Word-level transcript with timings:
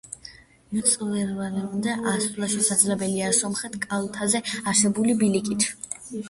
მწვერვალამდე 0.75 1.93
ასვლა 2.11 2.49
შესაძლებელია 2.53 3.29
სამხრეთ 3.41 3.77
კალთაზე 3.85 4.43
არსებული 4.73 5.19
ბილიკით. 5.21 5.69